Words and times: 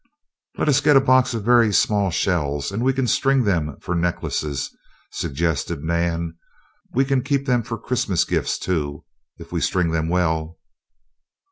"Let 0.57 0.67
us 0.67 0.81
get 0.81 0.95
a 0.95 0.99
box 0.99 1.35
of 1.35 1.43
very 1.45 1.71
small 1.71 2.09
shells 2.09 2.71
and 2.71 2.81
we 2.81 2.91
can 2.91 3.05
string 3.05 3.43
them 3.43 3.77
for 3.79 3.93
necklaces," 3.93 4.71
suggested 5.11 5.83
Nan. 5.83 6.39
"We 6.91 7.05
can 7.05 7.21
keep 7.21 7.45
them 7.45 7.61
for 7.61 7.77
Christmas 7.77 8.23
gifts 8.25 8.57
too, 8.57 9.05
if 9.37 9.51
we 9.51 9.61
string 9.61 9.91
them 9.91 10.09
well." 10.09 10.57